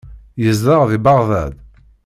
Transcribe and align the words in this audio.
Yezdeɣ 0.43 0.81
deg 0.91 1.01
Beɣdad. 1.05 1.53